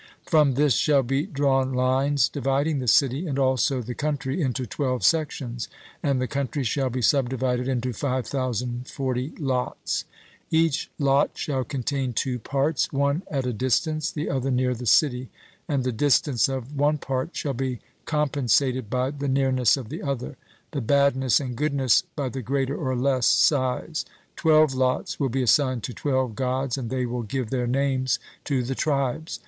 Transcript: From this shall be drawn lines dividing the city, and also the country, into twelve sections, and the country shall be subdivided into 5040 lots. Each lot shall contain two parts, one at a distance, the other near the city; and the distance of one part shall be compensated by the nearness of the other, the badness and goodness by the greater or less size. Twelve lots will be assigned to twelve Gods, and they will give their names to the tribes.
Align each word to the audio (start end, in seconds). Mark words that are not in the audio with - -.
From 0.25 0.55
this 0.55 0.73
shall 0.73 1.03
be 1.03 1.27
drawn 1.27 1.73
lines 1.75 2.27
dividing 2.27 2.79
the 2.79 2.87
city, 2.87 3.27
and 3.27 3.37
also 3.37 3.83
the 3.83 3.93
country, 3.93 4.41
into 4.41 4.65
twelve 4.65 5.03
sections, 5.05 5.67
and 6.01 6.19
the 6.19 6.25
country 6.25 6.63
shall 6.63 6.89
be 6.89 7.03
subdivided 7.03 7.67
into 7.67 7.93
5040 7.93 9.33
lots. 9.37 10.05
Each 10.49 10.89
lot 10.97 11.29
shall 11.37 11.63
contain 11.63 12.13
two 12.13 12.39
parts, 12.39 12.91
one 12.91 13.21
at 13.29 13.45
a 13.45 13.53
distance, 13.53 14.09
the 14.09 14.27
other 14.27 14.49
near 14.49 14.73
the 14.73 14.87
city; 14.87 15.29
and 15.67 15.83
the 15.83 15.91
distance 15.91 16.49
of 16.49 16.75
one 16.75 16.97
part 16.97 17.35
shall 17.35 17.53
be 17.53 17.79
compensated 18.05 18.89
by 18.89 19.11
the 19.11 19.27
nearness 19.27 19.77
of 19.77 19.89
the 19.89 20.01
other, 20.01 20.35
the 20.71 20.81
badness 20.81 21.39
and 21.39 21.55
goodness 21.55 22.01
by 22.15 22.27
the 22.27 22.41
greater 22.41 22.75
or 22.75 22.95
less 22.95 23.27
size. 23.27 24.03
Twelve 24.35 24.73
lots 24.73 25.19
will 25.19 25.29
be 25.29 25.43
assigned 25.43 25.83
to 25.83 25.93
twelve 25.93 26.33
Gods, 26.33 26.75
and 26.75 26.89
they 26.89 27.05
will 27.05 27.21
give 27.21 27.51
their 27.51 27.67
names 27.67 28.17
to 28.45 28.63
the 28.63 28.73
tribes. 28.73 29.39